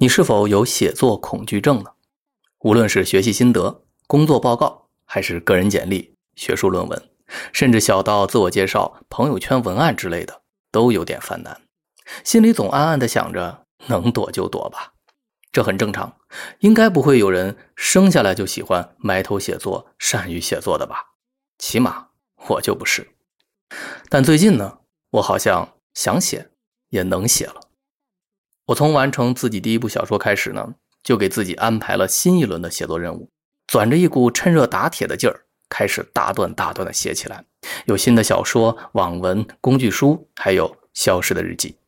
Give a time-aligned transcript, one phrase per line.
[0.00, 1.90] 你是否有写作恐惧症呢？
[2.60, 7.10] 无论是学习心得、工作报告，还是个人简历、学术论文，
[7.52, 11.62] 甚至小到自我介绍、朋友圈文案之类的，都有点犯难。
[12.22, 14.92] 心里总暗暗的想着，能躲就躲吧，
[15.50, 16.16] 这很正常。
[16.60, 21.14] 应该不会有人生下来就喜欢埋头写作、善于写作的吧？
[21.58, 22.10] 起码
[22.46, 23.08] 我就不是。
[24.08, 24.78] 但最近呢，
[25.10, 26.50] 我好像想写，
[26.90, 27.67] 也能写了。
[28.68, 33.30] 我从完成自己第一部小说开始呢，就给自己安排了新一轮的写作任务，
[33.66, 37.42] 攥着一股趁热打铁的劲儿，开始大段大段的写起来。
[37.86, 41.78] 有新的小说、网文、工具书，还有消失的日记。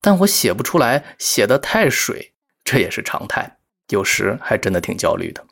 [0.00, 3.58] 但我写不出来，写的太水，这也是常态。
[3.90, 5.46] 有时还真的挺焦虑的。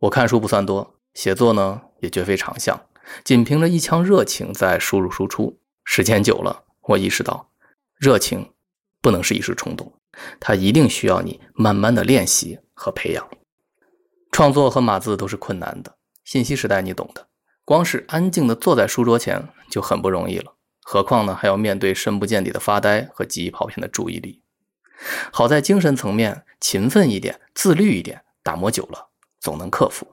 [0.00, 2.78] 我看书不算多，写作呢也绝非长项，
[3.24, 5.58] 仅凭着一腔热情在输入输出。
[5.84, 7.50] 时间久了，我意识到，
[7.98, 8.50] 热情
[9.02, 9.92] 不能是一时冲动，
[10.40, 13.28] 它一定需要你慢慢的练习和培养。
[14.30, 17.28] 创作和码字都是困难的，信息时代你懂的。
[17.64, 24.42] 光是安静的坐在书桌前就很不容易了，何况呢还要面对深不见底的发呆和记忆跑偏的注意力。
[25.32, 29.10] 好在精神层面勤奋一点、自律一点，打磨久了
[29.40, 30.06] 总能克服。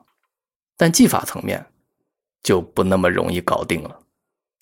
[0.75, 1.67] 但技法层面
[2.41, 3.99] 就不那么容易搞定了。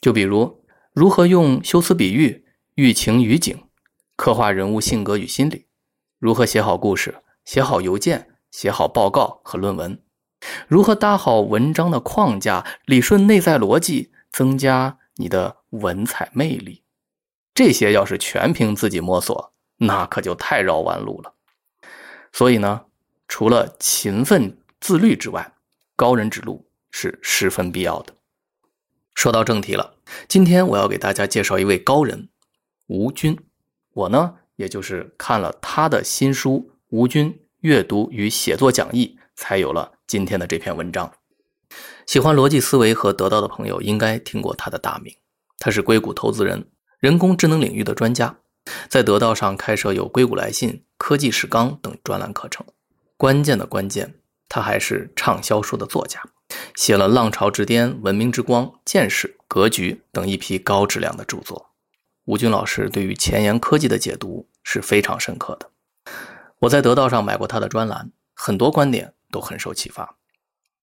[0.01, 0.63] 就比如
[0.93, 3.66] 如何用修辞比喻、寓情于景，
[4.17, 5.67] 刻画人物性格与心理；
[6.17, 9.99] 如何写好故事、写好邮件、写好报告和论文；
[10.67, 16.83] 如何搭好文章的框架、理顺内在逻辑，增加你的文采魅力。
[17.53, 21.35] 这些要是全凭自己摸索，那可就太绕弯路了，
[22.33, 22.85] 所以呢，
[23.27, 25.53] 除了勤奋自律之外，
[25.95, 28.15] 高人指路是十分必要的。
[29.13, 29.95] 说到正题了，
[30.27, 32.29] 今天我要给大家介绍一位高人
[32.87, 33.37] 吴军。
[33.97, 41.11] 我呢，也就是看了他的新书《吴军阅读与写作讲义》，才有了今天的这篇文章。
[42.05, 45.15] 喜欢逻辑思维和得到的朋友应该听过他的大名，
[45.57, 46.67] 他是硅谷投资人，
[46.99, 48.37] 人工智能领域的专家。
[48.87, 52.63] 在得到上开设有《硅谷来信》《科技史纲》等专栏课程。
[53.17, 54.13] 关键的关键，
[54.47, 56.21] 他还是畅销书的作家，
[56.75, 61.66] 写了《浪潮之巅》《文明之光》《见识》《格局》等一批高质量的著作。
[62.27, 65.71] 吴军老师对于前沿科技的解读是非常深刻的。
[66.59, 70.17] 我在得到上买过他的专栏，很多观点都很受启发。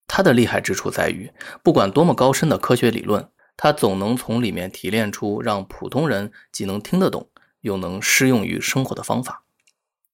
[0.07, 7.29] 他的厉害之处在于，不管多么高深的科学理论，他总能从里面提炼出让普通人既能听得懂。
[7.61, 9.43] 又能适用于生活的方法。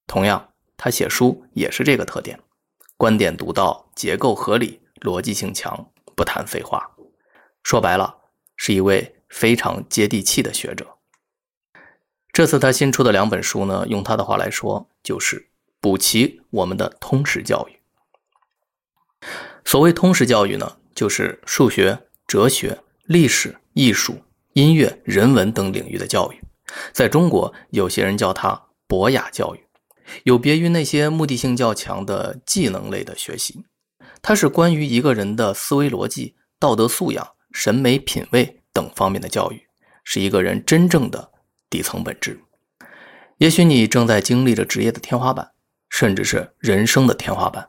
[0.07, 2.39] 同样，他写书也是这个特点，
[2.95, 6.91] 观点独到，结构合理，逻辑性强，不谈废话。
[7.61, 8.15] 说白了，
[8.55, 10.97] 是一位非常接地气的学者。
[12.33, 15.49] 这次他新出的两本书呢，用他的话来说，就是
[15.79, 17.79] 补齐我们的通识教育。
[19.65, 24.21] 所谓通识教育呢，就是数学、哲学、历史、艺术、
[24.53, 26.41] 音乐、人文等领域的教育。
[26.93, 29.65] 在中国，有些人叫它博雅教育，
[30.23, 33.65] 有别于那些目的性较强的技能类的学习。
[34.21, 39.67] 它是关于一个人的思维逻辑、道德素养、审美品味等方面的教育，
[40.05, 41.31] 是一个人真正的
[41.71, 42.39] 底层本质。
[43.37, 45.53] 也许你正在经历着职业的天花板，
[45.89, 47.67] 甚至是人生的天花板，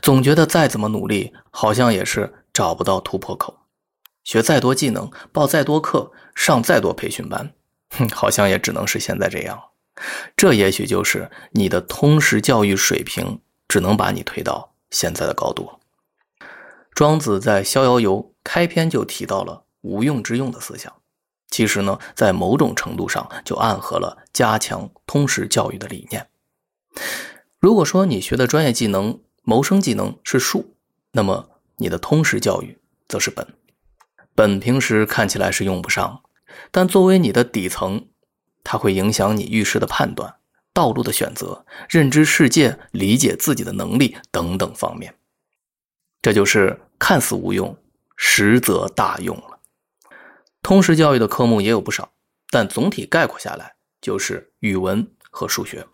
[0.00, 3.60] 总觉得再怎么努力，好像也是找不到突破口。
[4.24, 7.52] 学再多技能，报再多课，上再多培训班。
[7.90, 9.62] 哼，好像也只能是现在这样。
[10.36, 15.70] 这也许就是你的通识教育水平只能把你推到现在的高度。
[16.94, 20.92] 庄子在《逍遥游》开篇就提到了“无用之用”的思想，
[21.52, 26.26] 其实呢，在某种程度上就暗合了加强通识教育的理念。
[27.60, 30.74] 如果说你学的专业技能、谋生技能是术，
[31.12, 33.46] 那么你的通识教育则是本。
[34.34, 36.22] 本平时看起来是用不上。
[36.70, 38.08] 但作为你的底层，
[38.64, 40.36] 它会影响你遇事的判断、
[40.72, 45.14] 道路的选择、认知世界、理解自己的能力等等方面。
[46.22, 47.76] 这就是看似无用，
[48.16, 49.42] 实则大用。
[50.62, 52.12] 通识教育的科目也有不少，
[52.50, 55.86] 但总体概括下来就是语文和数学。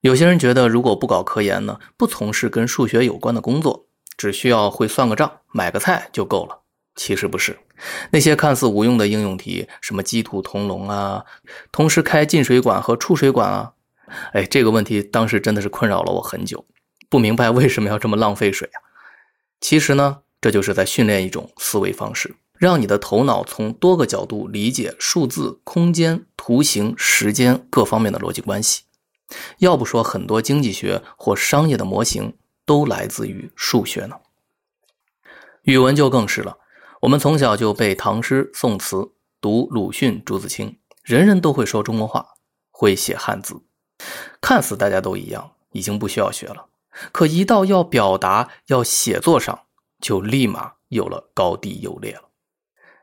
[0.00, 6.60] 有些人觉得，如果不搞科研呢，不从事跟数学有关的工作，只需要会算个账、买个菜就够了。
[6.96, 7.58] 其实不是，
[8.10, 11.24] 那些看似无用的应用题，什么鸡兔同笼啊，
[11.70, 13.72] 同时开进水管和出水管啊，
[14.32, 16.64] 哎，这个问题当时真的是困扰了我很久，
[17.08, 18.78] 不明白为什么要这么浪费水啊。
[19.60, 28.82] 其实呢，这就是在训练一种思维方式，让你的头脑从多个角度理解数字、空间、图形、时间各方面的逻辑关系。
[29.58, 34.16] 要不说很多经济学或商业的模型都来自于数学呢？
[35.62, 36.58] 语文就更是了。
[37.02, 39.10] 我们从小就背唐诗宋词，
[39.40, 42.26] 读鲁迅、朱自清，人人都会说中国话，
[42.70, 43.60] 会写汉字，
[44.40, 46.66] 看似大家都一样，已经不需要学了。
[47.12, 49.66] 可一到要表达、要写作上，
[50.00, 52.25] 就立马有了高低优劣了。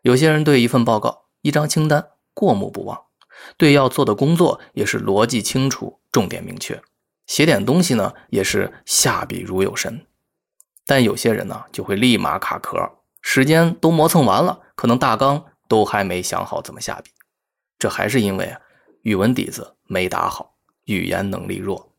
[0.04, 3.04] 有些人对一份报告、一张清单过目不忘，
[3.56, 6.82] 对要做的工作也是逻辑清楚、重点明确，
[7.26, 10.06] 写点东西呢也是下笔如有神。
[10.86, 12.78] 但有些人呢就会立马卡壳，
[13.22, 17.10] 时间都磨蹭完了，可能大纲都还没想好怎么下笔。
[17.80, 18.60] 这还是因为啊，
[19.04, 21.92] 语文底子没打好，语言能力弱。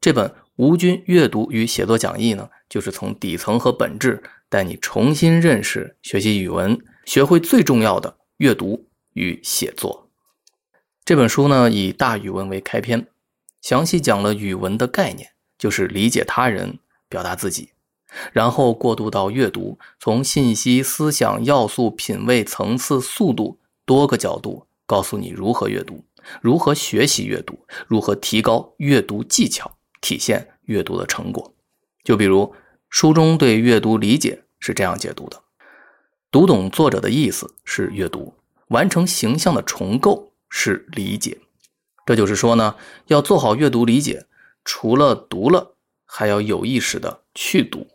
[0.00, 0.32] 这本。
[0.56, 10.08] 吴军阅读与写作讲义呢，就是从底层和本质带你重新认识、学习语文，学会最重要的阅读与写作。
[11.04, 13.08] 这本书呢，以大语文为开篇，
[13.60, 17.70] 详细讲了语文的概念，就是理解他人、表达自己，
[18.32, 26.04] 然后过渡到阅读，从信息、思想、要素、品味、层次、速度多个角度，告诉你如何阅读，
[26.40, 29.76] 如何学习阅读，如何提高阅读技巧。
[30.02, 31.52] 体现阅读的成果，
[32.02, 32.54] 就比如
[32.88, 35.42] 书中对阅读理解是这样解读的：
[36.32, 38.34] 读懂作者的意思是阅读，
[38.68, 41.40] 完成形象的重构是理解。
[42.06, 44.26] 这就是说呢，要做好阅读理解，
[44.64, 45.74] 除了读了，
[46.06, 47.88] 还要有意识的去读。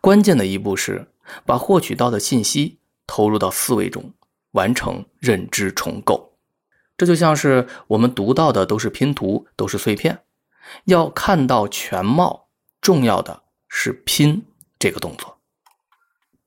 [0.00, 1.06] 关键的一步是
[1.46, 4.12] 把获取到的信息投入到思维中，
[4.50, 6.32] 完成认知重构。
[6.96, 10.24] 这就像是我们读到的都是拼图，都是碎片。
[10.86, 12.48] 要看到全貌，
[12.80, 14.44] 重要的是拼
[14.80, 15.38] 这个动作。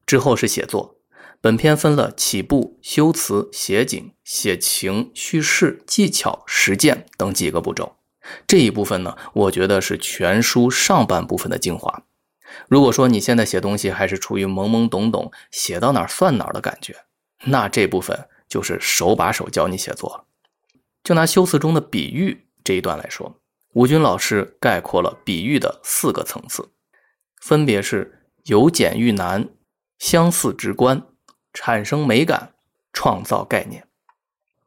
[0.05, 0.97] 之后是写作，
[1.41, 7.97] 本篇分了起步、修辞、写景、写情、叙事、技巧、实践等几个步骤。
[8.45, 12.03] 这一部分呢，我觉得是全书上半部分的精华。
[12.67, 16.95] 如果说你现在写东西还是处于懵懵懂懂、写到哪儿算哪儿的感觉，
[17.45, 20.25] 那这部分就是手把手教你写作了。
[21.03, 23.35] 就拿修辞中的比喻这一段来说。
[23.73, 26.69] 吴军老师概括了比喻的四个层次，
[27.41, 29.47] 分别是由简驭难、
[29.97, 31.01] 相似直观、
[31.53, 32.53] 产生美感、
[32.93, 33.85] 创造概念。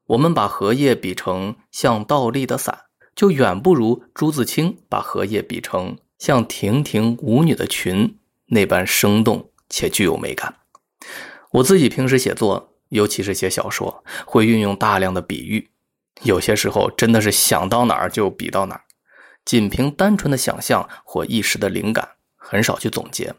[0.06, 2.84] 我们把荷叶比成像倒立的伞，
[3.14, 10.56] 就远不如朱自清把荷叶比成像亭亭舞女的裙那般生动且具有美感。
[11.52, 15.70] 我自己平时写作，尤其是写小说，会运用大量的比喻，
[16.22, 18.82] 有些时候真的是想到哪儿就比到哪儿。
[19.44, 23.34] 仅凭单纯的想象或一时的灵感，很少去总结。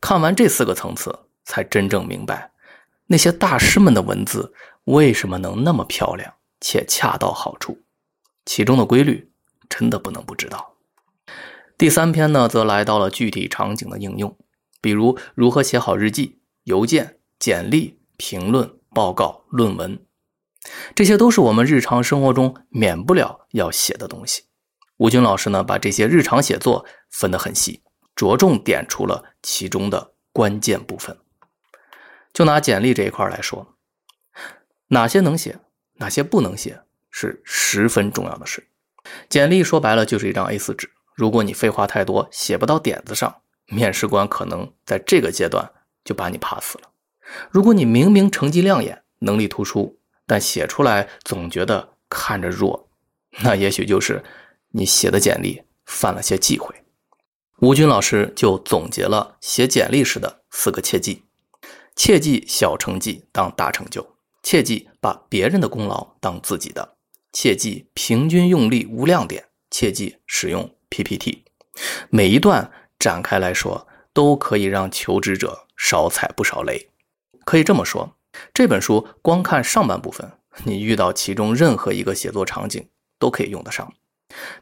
[0.00, 2.50] 看完这四个层次，才真正明白
[3.12, 4.54] 那些大师们的文字
[4.84, 7.76] 为什么能那么漂亮且恰到好处，
[8.44, 9.32] 其中的规律
[9.68, 10.76] 真的不能不知道。
[11.76, 14.38] 第三篇呢，则来到了具体场景的应用，
[14.80, 19.98] 比如如何写好日记、邮件、简历、评论、报告、论文，
[20.94, 24.44] 这些都是我们日常生活中免不了要写的东西。
[24.98, 27.82] 吴军老师呢，把这些日常写作分得很细，
[28.14, 31.18] 着重点出了其中的关键部分。
[32.32, 33.76] 就拿简历这一块来说，
[34.88, 35.58] 哪些能写，
[35.94, 38.68] 哪些不能写，是十分重要的事。
[39.28, 45.70] 简历说白了就是一张 A4 纸，如果你废话太多，写不到点子上，面试官可能在这个阶段
[46.04, 46.90] 就把你 pass 了。
[47.50, 52.88] 如果你明明成绩亮眼，能力突出，但写出来总觉得看着弱，
[53.42, 54.24] 那也许就是。
[54.72, 56.72] 你写的简历犯了些忌讳，
[57.58, 61.24] 吴军老师就总结了写简历时的四个切记：
[61.96, 66.96] 切记小成绩当大成就，切记把别人的功劳当自己的，
[67.32, 71.44] 切记平均用力无亮点，切记使用 PPT。
[72.08, 76.88] 每一段展开来说，都可以让求职者少踩不少雷。
[77.44, 78.16] 可以这么说，
[78.52, 80.32] 这本书光看上半部分，
[80.64, 83.92] 你遇到其中任何一个写作场景都可以用得上。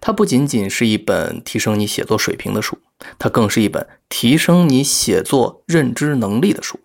[0.01, 2.79] 它不仅仅是一本提升你写作水平的书，
[3.19, 6.81] 它更是一本提升你写作认知能力的书。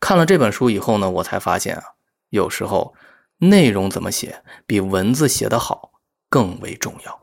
[0.00, 1.82] 看了这本书以后呢，我才发现啊，
[2.30, 2.94] 有时候
[3.38, 5.92] 内容怎么写比文字写得好
[6.28, 7.20] 更为重要。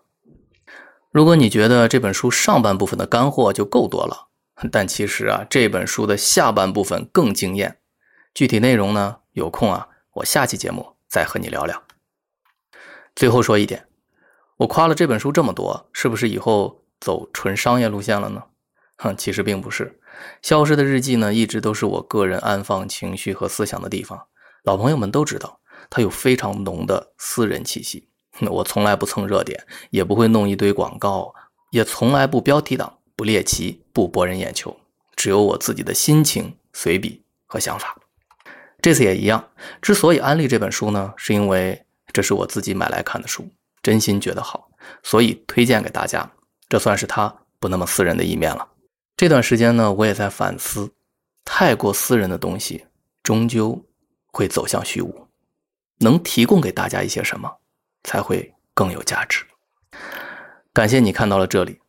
[1.11, 4.29] 如果你觉得这本书上半部分的干货就够多了，
[4.71, 7.79] 但其实啊，这本书的下半部分更惊艳。
[8.33, 11.83] 具体内容呢，有空啊，我下期节目再和你聊聊。
[13.15, 13.87] 最后说一点。
[14.57, 18.43] 我夸了这本书这么多，是不是以后走纯商业路线了呢？
[18.97, 19.99] 哼，其实并不是。
[20.41, 24.27] 消失的日记呢，一直都是我个人安放情绪和思想的地方。
[24.63, 25.59] 老朋友们都知道，
[25.89, 28.07] 它有非常浓的私人气息，
[28.39, 31.33] 我从来不蹭热点，也不会弄一堆广告，
[31.71, 34.77] 也从来不标题党、不猎奇、不博人眼球，
[35.15, 37.97] 只有我自己的心情、随笔和想法。
[38.81, 39.49] 这次也一样。
[39.81, 43.49] 之所以安利这本书呢，是因为这是我自己买来看的书，
[43.81, 44.69] 真心觉得好，
[45.01, 46.31] 所以推荐给大家。
[46.69, 48.67] 这算是他不那么私人的一面了。
[49.23, 50.91] 这段时间呢，我也在反思，
[51.45, 52.85] 太过私人的东西，
[53.23, 53.81] 终究
[54.33, 55.27] 会走向虚无。
[55.99, 57.49] 能提供给大家一些什么，
[58.03, 59.45] 才会更有价值？
[60.73, 61.79] 感谢你看到了这里。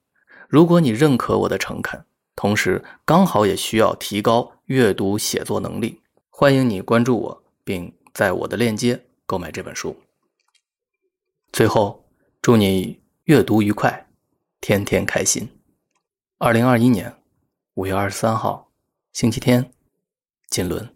[0.49, 2.05] 如果你认可我的诚恳，
[2.37, 6.01] 同时刚好也需要提高阅读写作能力，
[6.31, 10.01] 欢迎你关注我，并在我的链接购买这本书。
[11.51, 12.09] 最后，
[12.41, 14.07] 祝你阅读愉快，
[14.61, 15.49] 天天开心。
[16.39, 17.13] 二零二一年
[17.75, 18.71] 五月二十三号，
[19.13, 19.73] 星期天，
[20.49, 20.94] 锦纶。